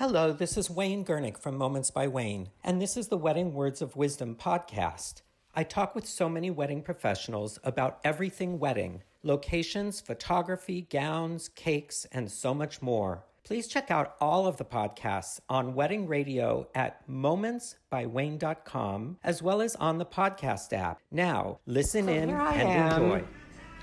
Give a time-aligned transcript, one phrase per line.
[0.00, 3.82] Hello, this is Wayne Gernick from Moments by Wayne, and this is the Wedding Words
[3.82, 5.20] of Wisdom podcast.
[5.54, 12.32] I talk with so many wedding professionals about everything wedding locations, photography, gowns, cakes, and
[12.32, 13.26] so much more.
[13.44, 19.76] Please check out all of the podcasts on Wedding Radio at momentsbywayne.com as well as
[19.76, 20.98] on the podcast app.
[21.10, 23.22] Now, listen So in and enjoy.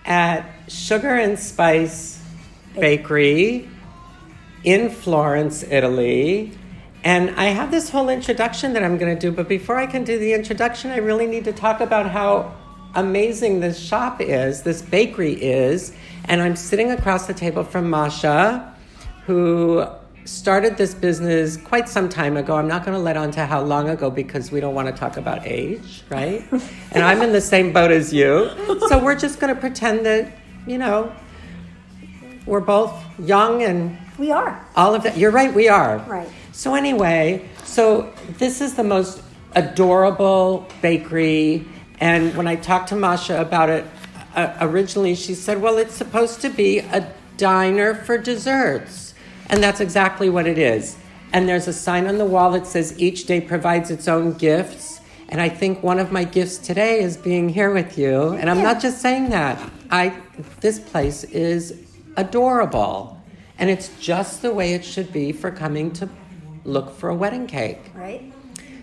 [0.04, 2.20] At Sugar and Spice
[2.74, 3.70] Bakery
[4.64, 6.52] in Florence, Italy.
[7.04, 10.04] And I have this whole introduction that I'm going to do, but before I can
[10.04, 12.54] do the introduction, I really need to talk about how
[12.96, 15.94] amazing this shop is, this bakery is.
[16.26, 18.76] And I'm sitting across the table from Masha,
[19.26, 19.86] who
[20.26, 22.56] started this business quite some time ago.
[22.56, 24.94] I'm not going to let on to how long ago because we don't want to
[24.94, 26.46] talk about age, right?
[26.92, 28.50] and I'm in the same boat as you.
[28.90, 30.34] So we're just going to pretend that,
[30.66, 31.14] you know,
[32.48, 34.66] we're both young and We are.
[34.76, 35.18] all of that.
[35.18, 35.98] You're right, we are.
[36.08, 36.30] Right.
[36.54, 39.22] So, anyway, so this is the most
[39.56, 41.66] adorable bakery.
[42.00, 43.86] And when I talked to Masha about it
[44.36, 49.14] uh, originally, she said, well, it's supposed to be a diner for desserts.
[49.50, 50.98] And that's exactly what it is.
[51.34, 55.02] And there's a sign on the wall that says each day provides its own gifts.
[55.30, 58.30] And I think one of my gifts today is being here with you.
[58.32, 58.64] And I'm Yeah.
[58.74, 59.60] not just saying that.
[59.92, 60.14] I
[60.62, 61.74] this place is
[62.18, 63.22] adorable.
[63.60, 66.10] And it's just the way it should be for coming to
[66.66, 67.92] look for a wedding cake.
[67.96, 68.34] Right?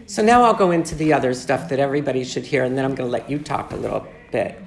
[0.06, 2.94] So now I'll go into the other stuff that everybody should hear, and then I'm
[2.94, 4.60] going to let you talk a little bit.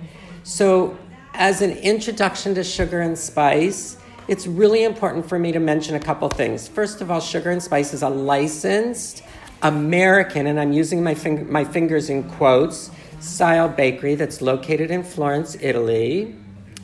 [0.44, 0.98] So,
[1.34, 6.00] as an introduction to sugar and spice, it's really important for me to mention a
[6.00, 6.68] couple things.
[6.68, 9.24] First of all, Sugar and Spice is a licensed
[9.62, 15.04] American, and I'm using my, fing- my fingers in quotes, style bakery that's located in
[15.04, 16.36] Florence, Italy.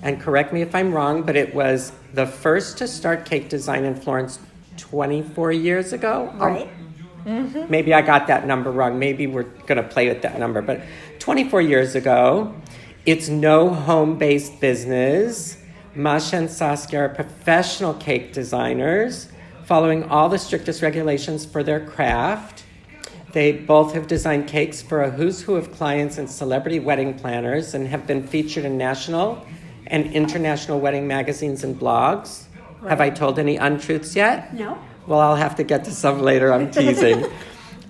[0.03, 3.85] And correct me if I'm wrong, but it was the first to start cake design
[3.85, 4.37] in Florence
[4.75, 6.29] 24 years ago.
[6.33, 6.69] Um, right?
[7.25, 7.71] Mm-hmm.
[7.71, 8.99] Maybe I got that number wrong.
[8.99, 10.61] Maybe we're going to play with that number.
[10.61, 10.81] But
[11.19, 12.53] 24 years ago,
[13.05, 15.57] it's no home based business.
[15.95, 19.29] Masha and Saskia are professional cake designers,
[19.63, 22.66] following all the strictest regulations for their craft.
[23.31, 27.73] They both have designed cakes for a who's who of clients and celebrity wedding planners
[27.73, 29.45] and have been featured in national
[29.88, 32.45] and international wedding magazines and blogs.
[32.88, 34.53] Have I told any untruths yet?
[34.53, 34.77] No?
[35.07, 36.53] Well, I'll have to get to some later.
[36.53, 37.25] I'm teasing.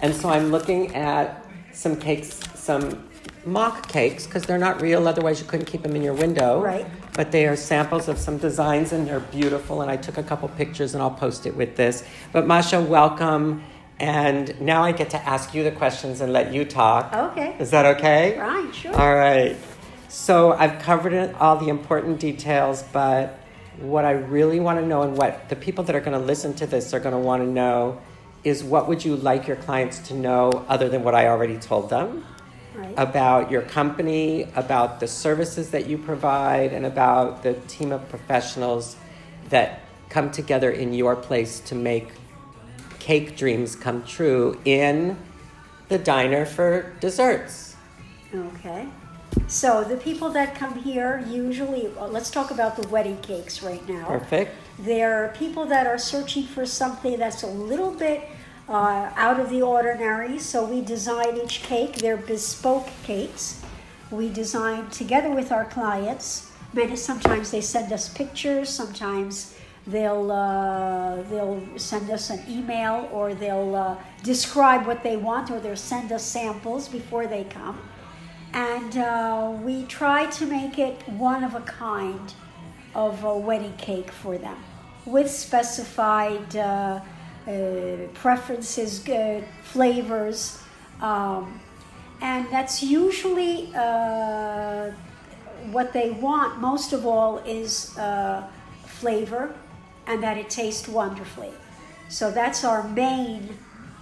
[0.00, 3.08] And so I'm looking at some cakes, some
[3.44, 6.60] mock cakes, because they're not real, otherwise, you couldn't keep them in your window.
[6.60, 6.86] Right.
[7.18, 9.82] But they are samples of some designs and they're beautiful.
[9.82, 12.04] And I took a couple pictures and I'll post it with this.
[12.30, 13.64] But Masha, welcome.
[13.98, 17.12] And now I get to ask you the questions and let you talk.
[17.12, 17.56] Okay.
[17.58, 18.38] Is that okay?
[18.38, 18.94] Right, sure.
[18.94, 19.56] All right.
[20.06, 23.40] So I've covered it, all the important details, but
[23.80, 26.54] what I really want to know and what the people that are going to listen
[26.54, 28.00] to this are going to want to know
[28.44, 31.90] is what would you like your clients to know other than what I already told
[31.90, 32.24] them
[32.78, 32.94] Right.
[32.96, 38.94] about your company, about the services that you provide, and about the team of professionals
[39.48, 42.08] that come together in your place to make
[43.00, 45.16] cake dreams come true in
[45.88, 47.74] the diner for desserts.
[48.32, 48.86] Okay.
[49.46, 54.06] So the people that come here usually, let's talk about the wedding cakes right now.
[54.06, 54.54] Perfect.
[54.78, 58.22] They're people that are searching for something that's a little bit
[58.68, 60.38] uh, out of the ordinary.
[60.38, 61.96] So we design each cake.
[61.96, 63.62] They're bespoke cakes.
[64.10, 66.50] We design together with our clients.
[66.72, 68.68] Many sometimes they send us pictures.
[68.68, 69.56] Sometimes
[69.86, 75.60] they'll uh, they'll send us an email or they'll uh, describe what they want or
[75.60, 77.80] they'll send us samples before they come.
[78.52, 82.32] And uh, we try to make it one of a kind
[82.94, 84.56] of a wedding cake for them
[85.04, 87.00] with specified uh,
[88.14, 90.62] preferences, uh, flavors,
[91.00, 91.60] um,
[92.20, 94.90] and that's usually uh,
[95.70, 98.46] what they want most of all is uh,
[98.86, 99.54] flavor
[100.06, 101.52] and that it tastes wonderfully.
[102.08, 103.56] So that's our main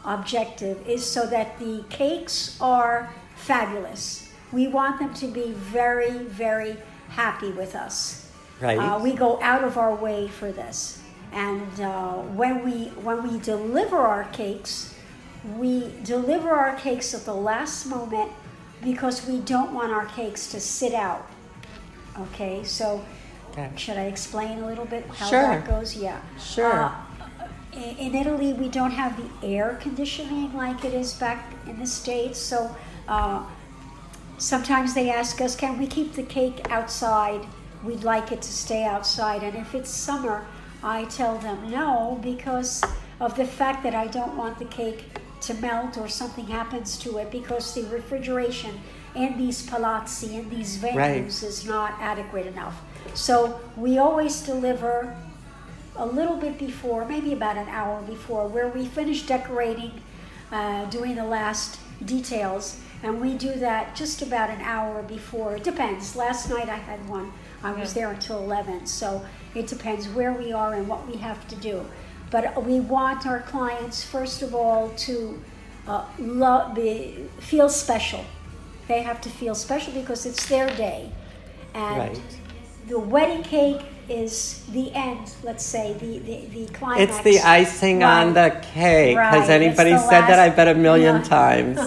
[0.05, 4.33] objective is so that the cakes are fabulous.
[4.53, 6.77] We want them to be very, very
[7.09, 8.31] happy with us.
[8.61, 8.79] Right.
[8.79, 11.03] Uh, we go out of our way for this,
[11.33, 14.95] and uh, when we when we deliver our cakes,
[15.59, 18.31] we deliver our cakes at the last moment
[18.83, 21.27] because we don't want our cakes to sit out.
[22.19, 23.05] Okay, so
[23.53, 23.71] Okay.
[23.77, 25.43] should I explain a little bit how Sure.
[25.43, 25.97] that goes?
[25.97, 26.21] Yeah.
[26.39, 26.85] Sure.
[26.85, 26.93] Uh,
[27.75, 32.39] in Italy, we don't have the air conditioning like it is back in the States.
[32.39, 32.75] So
[33.09, 33.43] uh,
[34.39, 37.47] sometimes they ask us, can we keep the cake outside?
[37.85, 39.43] We'd like it to stay outside.
[39.43, 40.47] And if it's summer,
[40.87, 42.81] I tell them no because
[43.19, 45.05] of the fact that I don't want the cake
[45.41, 48.79] to melt or something happens to it because the refrigeration
[49.17, 51.27] in these palazzi, in these venues, Right.
[51.27, 52.77] is not adequate enough.
[53.15, 55.17] So we always deliver
[55.97, 59.93] a little bit before, maybe about an hour before, where we finish decorating,
[60.53, 65.57] uh, doing the last details, and we do that just about an hour before.
[65.57, 66.17] It depends.
[66.17, 67.33] Last night I had one.
[67.63, 71.47] I was there until 11, so it depends where we are and what we have
[71.49, 71.85] to do.
[72.31, 75.43] But we want our clients, first of all, to
[75.89, 78.25] uh, lo- be, feel special.
[78.89, 81.11] They have to feel special because it's their day.
[81.75, 82.21] And Right.
[82.89, 87.03] the wedding cake is the end, let's say, the, the, the climax.
[87.13, 89.17] It's the icing on the cake.
[89.17, 90.39] Right, Has anybody the said that?
[90.39, 91.23] last- I bet a million Yeah.
[91.39, 91.81] times.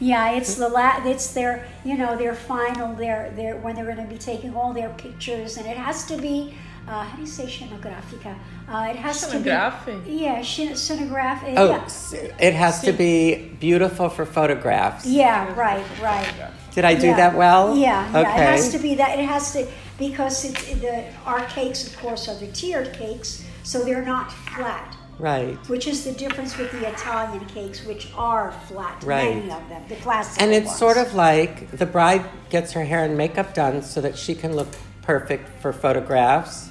[0.00, 3.96] Yeah, it's the la- it's their you know their final their their when they're going
[3.96, 6.54] to be taking all their pictures and it has to be
[6.86, 8.34] uh, how do you say scenografica?
[8.68, 11.42] Uh, it has to be yeah scen- scenograph.
[11.42, 11.66] uh, Oh,
[12.12, 12.28] yeah.
[12.38, 15.04] it has to be beautiful for photographs.
[15.04, 16.32] yeah, right, right.
[16.74, 17.16] Did I do Yeah.
[17.16, 17.76] that well?
[17.76, 18.20] Yeah, yeah.
[18.20, 18.30] Okay.
[18.30, 19.18] It has to be that.
[19.18, 19.66] It has to
[19.98, 24.96] because it's the our cakes, of course, are the tiered cakes, so they're not flat.
[25.18, 25.56] Right.
[25.68, 29.02] Which is the difference with the Italian cakes, which are flat.
[29.02, 29.34] Right.
[29.34, 30.78] Many of them, the classic And it's ones.
[30.78, 34.54] sort of like the bride gets her hair and makeup done so that she can
[34.54, 34.68] look
[35.02, 36.70] perfect for photographs.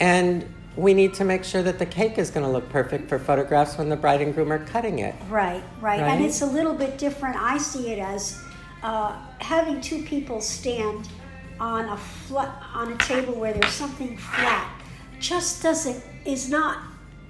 [0.00, 3.18] And we need to make sure that the cake is going to look perfect for
[3.18, 5.14] photographs when the bride and groom are cutting it.
[5.30, 6.02] Right, right, Right?
[6.02, 7.36] and it's a little bit different.
[7.36, 8.38] I see it as
[8.82, 11.08] uh, having two people stand
[11.60, 14.70] on a flat on a table where there's something flat.
[15.20, 16.78] Just doesn't is not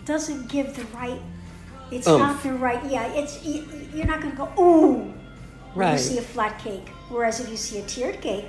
[0.05, 1.21] doesn't give the right.
[1.91, 2.21] It's Oomph.
[2.21, 2.81] not the right.
[2.91, 4.95] Yeah, it's you're not going to go ooh
[5.75, 5.93] when Right.
[5.93, 6.89] you see a flat cake.
[7.09, 8.49] Whereas if you see a tiered cake,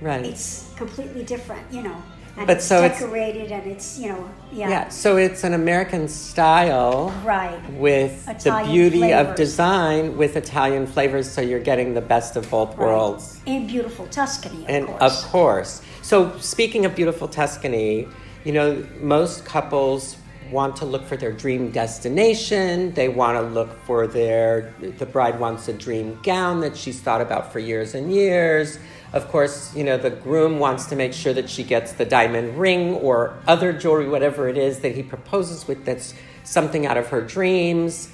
[0.00, 0.24] Right.
[0.24, 1.62] it's completely different.
[1.72, 2.02] You know,
[2.36, 5.54] and But it's so it's- decorated and it's you know yeah, yeah, so it's an
[5.54, 7.58] American style right.
[7.72, 12.48] with Italian the beauty of design with Italian flavors, so you're getting the best of
[12.50, 12.78] both right.
[12.78, 13.40] worlds.
[13.46, 15.02] in beautiful Tuscany, of and course.
[15.24, 15.82] of course.
[16.02, 18.06] So speaking of beautiful Tuscany,
[18.44, 20.16] you know, most couples
[20.52, 22.92] want to look for their dream destination.
[22.94, 27.20] They want to look for their the bride wants a dream gown that she's thought
[27.20, 28.78] about for years and years.
[29.16, 32.58] Of course, you know, the groom wants to make sure that she gets the diamond
[32.58, 36.12] ring or other jewelry, whatever it is that he proposes with that's
[36.44, 38.10] something out of her dreams.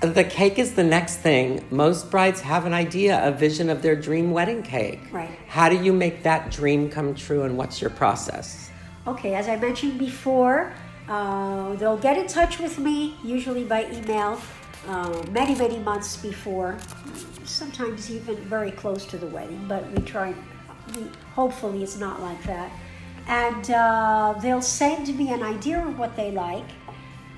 [0.00, 1.66] The cake is the next thing.
[1.70, 5.02] Most brides have an idea, a vision of their dream wedding cake.
[5.12, 5.28] Right.
[5.48, 8.70] How do you make that dream come true and what's your process?
[9.06, 10.72] Okay, as I mentioned before,
[11.10, 14.40] uh, they'll get in touch with me, usually by email,
[14.86, 16.78] uh, many, many months before,
[17.44, 20.34] sometimes even very close to the wedding, but we try,
[20.96, 21.02] we,
[21.34, 22.70] hopefully it's not like that.
[23.26, 26.64] And uh, they'll send me an idea of what they like.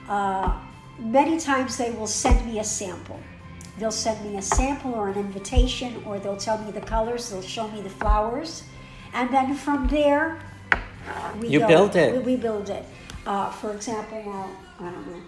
[0.08, 0.58] Uh,
[0.98, 3.18] many times they will send me a sample.
[3.78, 7.42] They'll send me a sample or an invitation, or they'll tell me the colors, they'll
[7.42, 8.62] show me the flowers.
[9.14, 10.38] And then from there,
[11.40, 11.66] we You go.
[11.66, 12.12] build it.
[12.12, 12.84] We, we build it.
[13.26, 15.20] Uh, for example, now I don't know.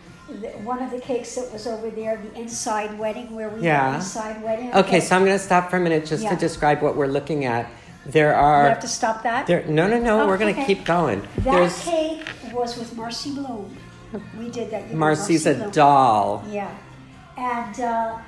[0.65, 3.97] One of the cakes that was over there, the inside wedding, where we Yeah.
[3.97, 4.73] inside wedding.
[4.73, 7.45] Okay, so I'm going to stop for a minute just to describe what we're looking
[7.45, 7.67] at.
[8.07, 8.63] There are.
[8.65, 9.47] you have to stop that.
[9.47, 10.75] there no no no, Oh, we're going to okay.
[10.75, 11.21] keep going.
[11.39, 13.77] that There's cake was with Marcy Blum.
[14.39, 14.87] We did that.
[14.89, 15.71] you know, Marcy's Marcy a Blum.
[15.71, 16.45] doll.
[16.51, 16.71] Yeah,
[17.37, 18.19] and uh,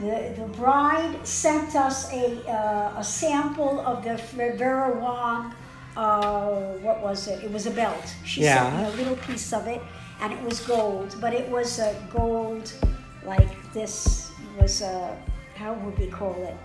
[0.00, 4.16] the the bride sent us a uh, a sample of the
[4.58, 5.54] Vera Wang.
[5.96, 6.50] Uh,
[6.82, 7.44] what was it?
[7.44, 8.06] It was a belt.
[8.24, 9.80] She sent me a little piece of it,
[10.20, 12.72] and it was gold, but it was a gold
[13.24, 15.16] like this was a
[15.56, 16.56] how would we call it?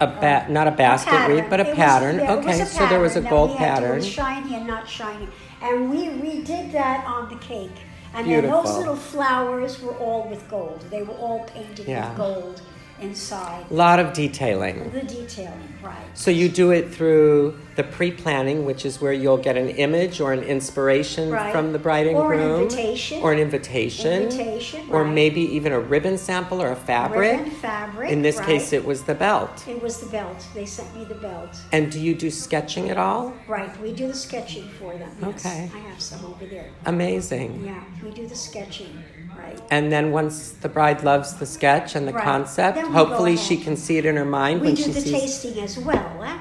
[0.00, 1.36] A ba- uh, not a basket pattern.
[1.36, 2.18] wreath, but a It was- pattern.
[2.18, 3.96] yeah, okay, a so there was a pattern gold to- pattern.
[3.96, 5.28] Was shiny and not shiny,
[5.62, 7.70] and we redid that on the cake.
[8.14, 8.62] And then Beautiful.
[8.62, 10.84] those little flowers were all with gold.
[10.90, 12.08] They were all painted Yeah.
[12.08, 12.62] with gold
[13.02, 13.66] inside.
[13.70, 14.90] A lot of detailing.
[14.92, 15.96] The detailing, right.
[16.14, 20.32] So you do it through the pre-planning, which is where you'll get an image or
[20.34, 21.50] an inspiration Right.
[21.52, 23.22] from the bride and Or an groom, invitation.
[23.22, 25.12] or an invitation, Invitation, or right.
[25.14, 27.38] maybe even a ribbon sample or a fabric.
[27.38, 28.10] Ribbon, fabric.
[28.10, 28.46] In this right.
[28.46, 29.64] case, it was the belt.
[29.66, 30.44] It was the belt.
[30.54, 31.56] They sent me the belt.
[31.72, 33.32] And do you do sketching at all?
[33.48, 35.10] Right, we do the sketching for them.
[35.22, 35.46] Yes.
[35.46, 35.70] Okay.
[35.74, 36.66] I have some over there.
[36.84, 37.62] Amazing.
[37.64, 39.02] Yeah, we do the sketching,
[39.36, 39.60] right.
[39.70, 42.24] And then once the bride loves the sketch and the Right.
[42.24, 45.78] concept, hopefully she can see it in her mind We when do the tasting as
[45.78, 46.22] well.
[46.24, 46.38] eh?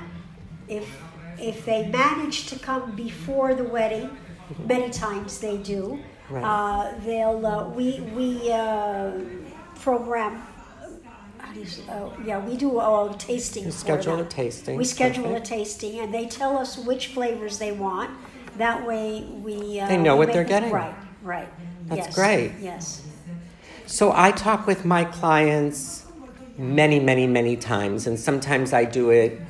[0.67, 0.87] If
[1.39, 4.15] if they manage to come before the wedding,
[4.67, 5.99] many times they do.
[6.29, 6.43] Right.
[6.43, 9.11] Uh, they'll uh, we we uh,
[9.79, 10.43] program.
[11.55, 13.65] You oh, yeah, we do a tasting.
[13.65, 15.47] For schedule a tasting, We schedule perfect.
[15.47, 18.11] a tasting, and they tell us which flavors they want.
[18.57, 20.71] That way, we uh, They know we what they're getting.
[20.71, 21.49] Right, right.
[21.91, 22.51] That's Yes, great.
[22.61, 23.05] Yes.
[23.85, 26.05] So I talk with my clients
[26.57, 29.41] many, many, many times, and sometimes I do it,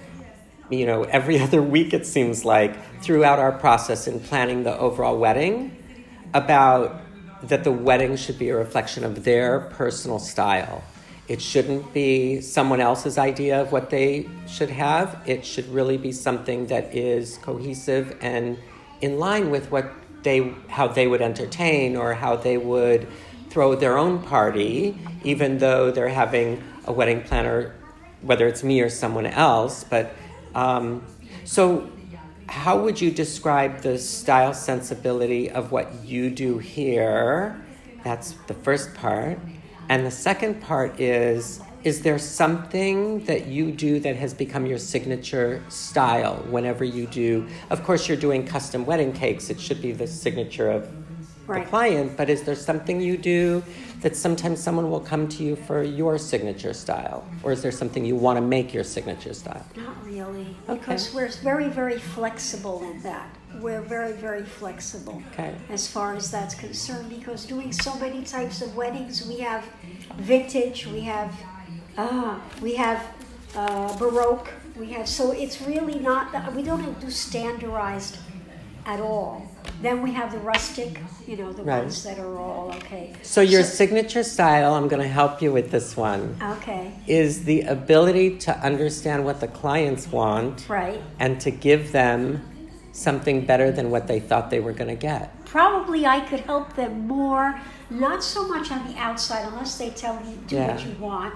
[0.71, 5.19] you know, every other week it seems like, throughout our process in planning the overall
[5.19, 5.77] wedding,
[6.33, 7.01] about
[7.43, 10.83] that the wedding should be a reflection of their personal style.
[11.27, 15.21] It shouldn't be someone else's idea of what they should have.
[15.27, 18.57] It should really be something that is cohesive and
[19.01, 19.93] in line with what
[20.23, 23.07] they how they would entertain or how they would
[23.49, 27.75] throw their own party, even though they're having a wedding planner,
[28.21, 29.83] whether it's me or someone else.
[29.83, 30.15] But
[30.55, 31.05] um,
[31.43, 31.89] so,
[32.47, 37.61] how would you describe the style sensibility of what you do here?
[38.03, 39.39] That's the first part.
[39.89, 44.77] And the second part is is there something that you do that has become your
[44.77, 47.47] signature style whenever you do?
[47.69, 50.87] Of course, you're doing custom wedding cakes, it should be the signature of
[51.47, 51.63] Right.
[51.63, 53.63] the client, but is there something you do
[54.01, 57.25] that sometimes someone will come to you for your signature style?
[57.43, 59.65] Or is there something you want to make your signature style?
[59.75, 60.79] Not really, Okay.
[60.79, 63.27] because we're very, very flexible in that.
[63.59, 65.53] We're very, very flexible Okay.
[65.69, 67.09] as far as that's concerned.
[67.09, 69.65] Because doing so many types of weddings, we have
[70.19, 71.31] vintage, we have,
[71.97, 73.05] uh, we have
[73.55, 75.07] uh, baroque, we have.
[75.07, 76.31] So it's really not.
[76.31, 78.17] That, we don't do standardized
[78.85, 79.47] at all.
[79.81, 81.79] Then we have the rustic, you know, the Right.
[81.79, 83.13] ones that are all okay.
[83.21, 87.61] So, your signature style, I'm going to help you with this one, okay, is the
[87.61, 90.99] ability to understand what the clients want right.
[91.19, 92.41] and to give them
[92.91, 95.45] something better than what they thought they were going to get.
[95.45, 100.19] Probably I could help them more, not so much on the outside, unless they tell
[100.21, 101.35] me do what you want,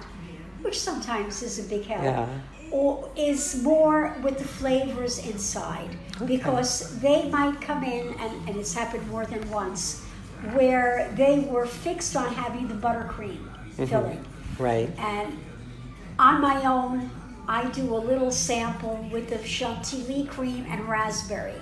[0.65, 2.03] which sometimes is a big help.
[2.03, 2.27] Yeah.
[2.72, 5.91] Or is more with the flavors inside
[6.25, 10.03] because they might come in and, and it's happened more than once
[10.53, 13.38] where they were fixed on having the buttercream
[13.75, 13.86] Mm-hmm.
[13.91, 14.25] filling
[14.57, 14.89] Right?
[14.98, 15.38] and
[16.17, 17.10] on my own,
[17.45, 21.60] I do a little sample with the chantilly cream and raspberry.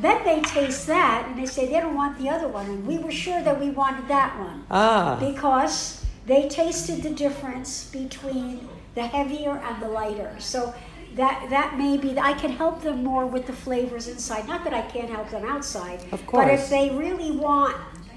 [0.00, 2.96] Then they taste that and they say they don't want the other one, and we
[2.96, 9.06] were sure that we wanted that one Ah, because they tasted the difference between the
[9.06, 10.34] heavier and the lighter.
[10.38, 10.74] So
[11.16, 14.46] that that may be I can help them more with the flavors inside.
[14.46, 16.44] Not that I can't help them outside, Of course.
[16.46, 17.76] but if they really want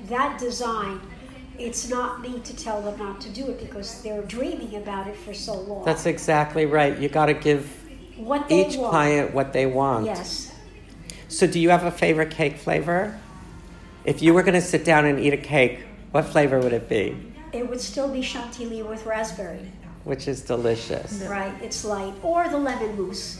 [0.09, 0.99] that design.
[1.59, 5.15] It's not me to tell them not to do it because they're dreaming about it
[5.15, 5.85] for so long.
[5.85, 6.97] that's exactly right.
[6.97, 7.69] You got to give
[8.17, 8.89] what they each want.
[8.89, 10.05] client what they want.
[10.07, 10.51] Yes.
[11.27, 13.19] So, do you have a favorite cake flavor?
[14.03, 16.89] If you were going to sit down and eat a cake, what flavor would it
[16.89, 17.32] be?
[17.53, 19.71] It would still be chantilly with raspberry.
[20.03, 21.23] Which is delicious.
[21.29, 22.13] Right, it's light.
[22.23, 23.39] Or the lemon mousse.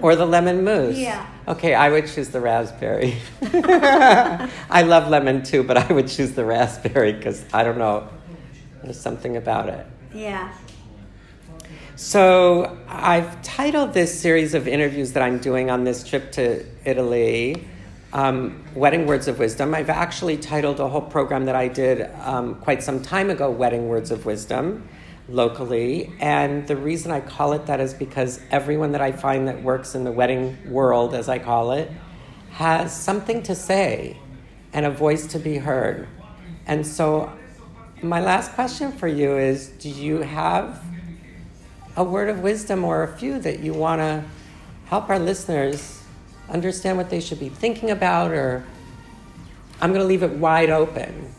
[0.00, 0.96] Or the lemon mousse.
[0.96, 1.26] Yeah.
[1.46, 3.18] Okay, I would choose the raspberry.
[3.42, 8.08] I love lemon too, but I would choose the raspberry because I don't know.
[8.82, 9.86] There's something about it.
[10.14, 10.52] Yeah.
[11.94, 17.68] So, I've titled this series of interviews that I'm doing on this trip to Italy,
[18.12, 19.74] um, Wedding Words of Wisdom.
[19.74, 23.88] I've actually titled a whole program that I did um, quite some time ago, Wedding
[23.88, 24.86] Words of Wisdom,
[25.28, 26.12] locally.
[26.20, 29.94] And the reason I call it that is because everyone that I find that works
[29.94, 31.90] in the wedding world, as I call it,
[32.50, 34.18] has something to say
[34.74, 36.06] and a voice to be heard.
[36.66, 37.32] And so,
[38.02, 40.82] my last question for you is Do you have
[41.96, 44.24] a word of wisdom or a few that you want to
[44.86, 46.01] help our listeners
[46.56, 48.64] understand what they should be thinking about or
[49.80, 51.32] i'm going to leave it wide open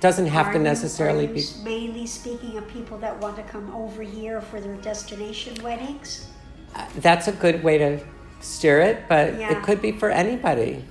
[0.00, 3.36] doesn't have Are to you- necessarily are you be mainly speaking of people that want
[3.36, 6.26] to come over here for their destination weddings.
[6.74, 8.00] Uh, that's a good way to
[8.40, 9.52] steer it but Yeah.
[9.56, 10.84] it could be for anybody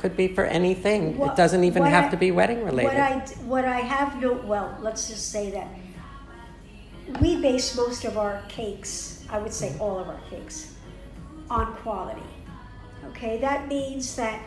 [0.00, 2.96] could be for anything What- it doesn't even have I- to be wedding related What
[3.00, 3.12] I
[3.46, 5.68] what I have no well, let's just say that
[7.20, 10.74] we base most of our cakes, I would say all of our cakes,
[11.50, 12.22] on quality.
[13.08, 14.42] Okay, that means that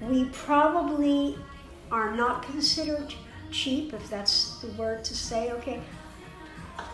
[0.00, 1.38] we probably
[1.90, 3.14] are not considered
[3.50, 5.80] cheap, if that's the word to say, okay.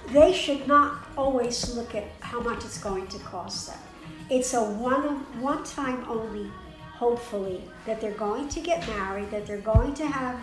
[0.08, 3.78] They should not always look at how much it's going to cost them.
[4.30, 6.50] It's a one one time only,
[6.92, 10.40] hopefully, that they're going to get married, that they're going to have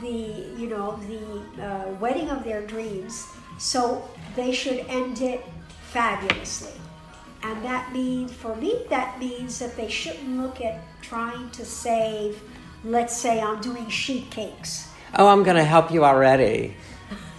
[0.00, 0.08] the
[0.56, 3.26] you know the uh, wedding of their dreams.
[3.58, 5.44] So they should end it
[5.92, 6.72] fabulously.
[7.42, 12.40] And that means, for me, that means that they shouldn't look at trying to save,
[12.84, 14.88] let's say, I'm doing sheet cakes.
[15.16, 16.76] Oh, I'm going to help you already.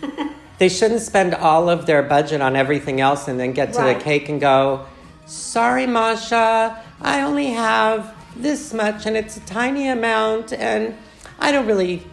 [0.58, 3.98] they shouldn't spend all of their budget on everything else and then get to Right.
[3.98, 4.86] the cake and go,
[5.28, 10.96] sorry, Masha, I only have this much and it's a tiny amount and
[11.40, 12.04] I don't really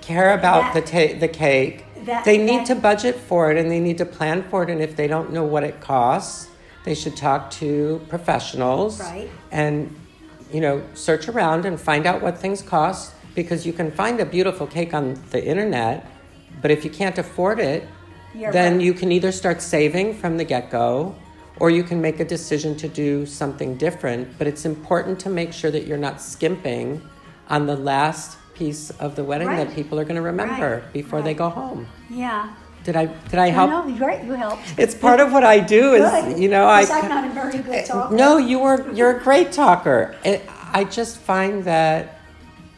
[0.00, 1.84] care about That- the, ta- the cake.
[2.04, 4.70] that- they need that- to budget for it and they need to plan for it.
[4.70, 6.48] And if they don't know what it costs,
[6.84, 9.28] they should talk to professionals Right.
[9.50, 9.94] and
[10.52, 14.26] you know search around and find out what things cost because you can find a
[14.26, 16.06] beautiful cake on the internet
[16.62, 17.88] but if you can't afford it
[18.34, 18.82] You're then right.
[18.86, 21.14] you can either start saving from the get-go
[21.60, 25.52] or you can make a decision to do something different but it's important to make
[25.52, 27.00] sure that you're not skimping
[27.48, 30.92] on the last piece of the wedding that people are going to remember Right.
[30.92, 32.54] before they go home Yeah.
[32.84, 34.24] Did i did i help No, you're right.
[34.24, 34.62] You helped.
[34.78, 36.38] it's part of what i do is Good.
[36.38, 38.14] you know i Because I'm not a very good talker.
[38.14, 40.14] no, you were you're a great talker.
[40.24, 42.20] It, I just find that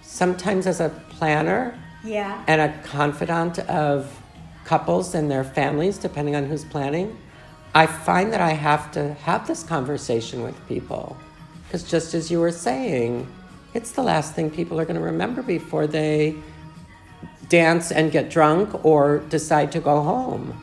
[0.03, 2.43] sometimes as a planner Yeah.
[2.47, 4.07] and a confidant of
[4.65, 7.17] couples and their families, depending on who's planning,
[7.75, 11.17] I find that I have to have this conversation with people.
[11.65, 13.27] Because just as you were saying,
[13.75, 16.35] it's the last thing people are going to remember before they
[17.49, 20.63] dance and get drunk or decide to go home.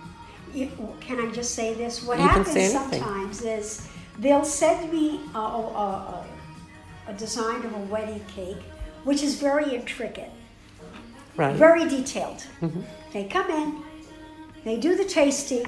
[0.54, 2.04] You, can I just say this?
[2.04, 3.88] What You happens sometimes is
[4.20, 6.25] they'll send me a, a, a,
[7.08, 8.62] a design of a wedding cake,
[9.04, 10.32] which is very intricate,
[11.36, 11.56] Right.
[11.56, 12.46] very detailed.
[12.62, 12.82] Mm-hmm.
[13.12, 13.84] They come in,
[14.63, 15.66] they do the tasting,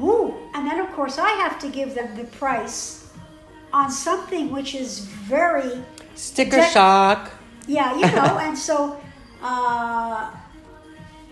[0.00, 3.10] and then of course I have to give them the price
[3.72, 5.82] on something which is very
[6.14, 7.30] Sticker Dec- shock.
[7.66, 9.00] Yeah, you know, and so,
[9.42, 10.30] uh,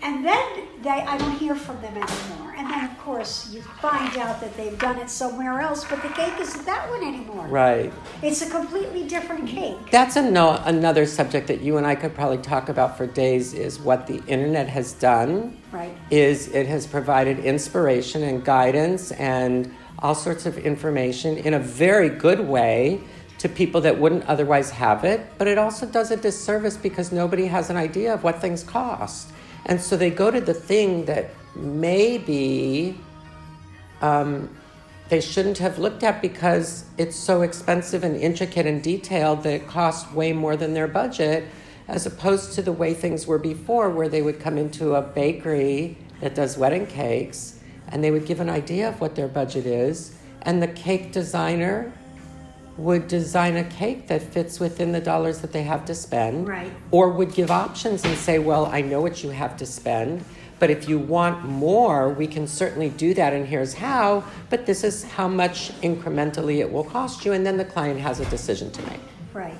[0.01, 2.53] and then they, I don't hear from them anymore.
[2.55, 6.09] And then, of course, you find out that they've done it somewhere else, but the
[6.09, 7.47] cake isn't that one anymore.
[7.47, 7.91] Right.
[8.21, 9.77] It's a completely different cake.
[9.91, 13.53] That's a no, another subject that you and I could probably talk about for days
[13.53, 15.57] is what the internet has done.
[15.71, 15.95] Right.
[16.09, 22.09] Is it has provided inspiration and guidance and all sorts of information in a very
[22.09, 23.01] good way
[23.39, 27.45] to people that wouldn't otherwise have it, but it also does a disservice because nobody
[27.45, 29.29] has an idea of what things cost.
[29.65, 32.97] And so they go to the thing that maybe
[34.01, 34.49] um,
[35.09, 39.67] they shouldn't have looked at because it's so expensive and intricate and detailed that it
[39.67, 41.45] costs way more than their budget,
[41.87, 45.97] as opposed to the way things were before, where they would come into a bakery
[46.21, 47.57] that does wedding cakes
[47.89, 51.91] and they would give an idea of what their budget is, and the cake designer
[52.77, 56.71] would design a cake that fits within the dollars that they have to spend Right.
[56.91, 60.23] or would give options and say, Well, I know what you have to spend,
[60.59, 64.83] but if you want more, we can certainly do that, and here's how, but this
[64.83, 68.71] is how much incrementally it will cost you, and then the client has a decision
[68.71, 68.99] to make.
[69.33, 69.57] Right.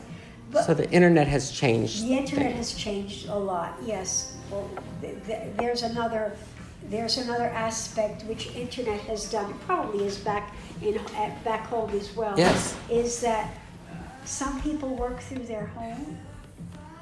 [0.51, 2.03] But So the internet has changed.
[2.03, 2.71] the internet things.
[2.71, 4.33] has changed a lot, yes.
[4.49, 4.69] Well,
[5.01, 6.31] th- th- there's another.
[6.89, 9.53] There's another aspect which internet has done.
[9.65, 12.33] Probably is back in at back home as well.
[12.37, 12.75] Yes.
[12.89, 13.53] Is that
[14.23, 16.17] some people work through their home,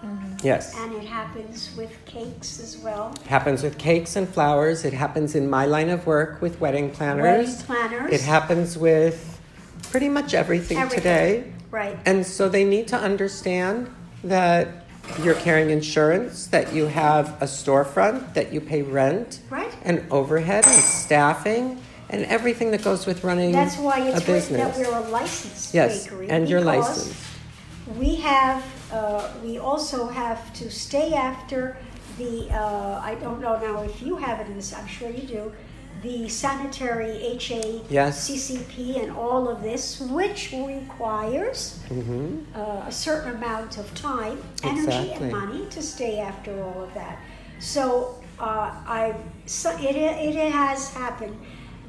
[0.04, 0.36] mm-hmm.
[0.46, 0.76] Yes.
[0.78, 3.14] and it happens with cakes as well.
[3.28, 4.86] happens with cakes and flowers.
[4.86, 7.24] It happens in my line of work with wedding planners.
[7.24, 8.12] Wedding planners.
[8.14, 9.40] It happens with
[9.92, 10.98] pretty much everything, Everything.
[11.44, 11.54] today.
[11.72, 11.98] Right.
[12.06, 13.94] And so they need to understand
[14.24, 14.85] that
[15.24, 19.72] you're carrying insurance, that you have a storefront, that you pay rent, Right.
[19.84, 24.26] and overhead and staffing, and everything that goes with running That's why a it's that
[24.26, 24.78] business.
[24.78, 26.30] we're a licensed Yes, bakery.
[26.30, 27.16] and you're licensed.
[27.98, 31.78] We have, uh, we also have to stay after
[32.18, 35.24] the, uh, I don't know now if you have it in this, I'm sure you
[35.28, 35.52] do,
[36.06, 38.30] the sanitary HA, Yes.
[38.98, 45.30] And all of this, which requires hmm uh, a certain amount of time, energy, Exactly.
[45.30, 47.18] and money to stay after all of that.
[47.60, 49.16] So uh, I,
[49.46, 51.38] so it, it has happened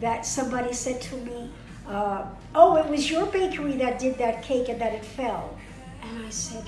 [0.00, 1.50] that somebody said to me,
[1.88, 2.24] uh,
[2.55, 5.57] "Oh, it was your bakery that did that cake and that it fell,"
[6.02, 6.64] and I said,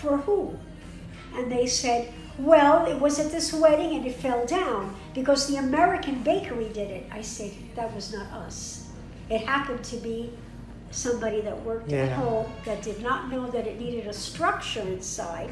[0.00, 0.56] "For who?"
[1.36, 5.56] And they said, Well, it was at this wedding and it fell down because the
[5.56, 7.06] American bakery did it.
[7.12, 8.88] I said, that was not us.
[9.30, 10.32] It happened to be
[10.90, 15.50] somebody that worked at home that did not know that it needed a structure inside.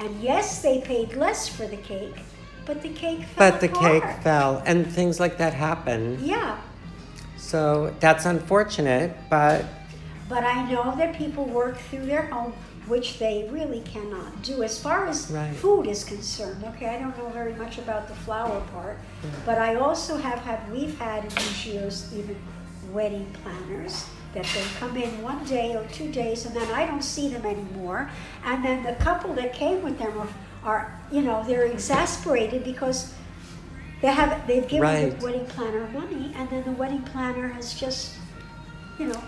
[0.00, 2.16] And yes, they paid less for the cake,
[2.66, 4.02] but the cake fell But the apart.
[4.02, 6.18] cake fell, and things like that happen.
[6.20, 6.58] Yeah,
[7.36, 9.64] So that's unfortunate, but
[10.28, 12.54] but I know that people work through their home,
[12.86, 14.62] which they really cannot do.
[14.62, 15.54] As far as Right.
[15.56, 18.98] food is concerned, okay, I don't know very much about the flower part,
[19.46, 22.36] but I also have had, we've had in these years even
[22.92, 27.02] wedding planners that they come in one day or two days and then I don't
[27.04, 28.10] see them anymore.
[28.44, 30.28] And then the couple that came with them are,
[30.64, 33.14] are you know, they're exasperated because
[34.02, 35.18] they have they've given Right.
[35.18, 38.16] the wedding planner money and then the wedding planner has just,
[38.98, 39.22] you know,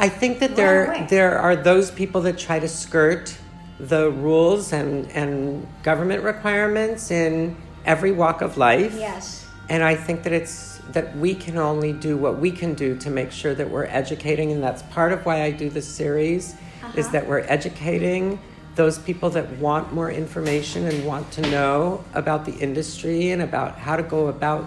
[0.00, 3.36] I think that there there are those people that try to skirt
[3.78, 8.94] the rules and, and government requirements in every walk of life.
[8.94, 9.46] yes.
[9.68, 13.10] And I think that it's that we can only do what we can do to
[13.10, 16.44] make sure that we're educating, and that's part of why I do this series,
[16.96, 17.12] is Uh-huh.
[17.12, 18.40] that we're educating
[18.74, 23.78] those people that want more information and want to know about the industry and about
[23.78, 24.64] how to go about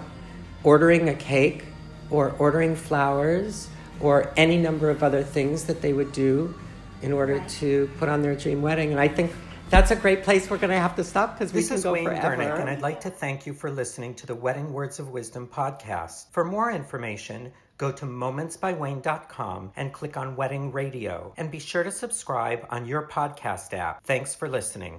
[0.62, 1.64] ordering a cake
[2.10, 3.68] or ordering flowers
[4.00, 6.54] or any number of other things that they would do
[7.02, 7.48] in order Right.
[7.60, 8.90] to put on their dream wedding.
[8.92, 9.32] And I think
[9.70, 11.82] that's a great place we're going to have to stop because we This can is
[11.84, 12.36] go Wayne forever.
[12.36, 15.48] Durnick, and I'd like to thank you for listening to the Wedding Words of Wisdom
[15.52, 16.26] podcast.
[16.32, 21.32] For more information, go to momentsbywayne.com and click on Wedding Radio.
[21.36, 24.04] And be sure to subscribe on your podcast app.
[24.04, 24.92] Thanks for listening.